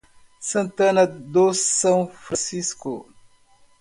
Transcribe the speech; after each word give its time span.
Santana 0.39 1.05
do 1.05 1.53
São 1.53 2.07
Francisco 2.07 3.07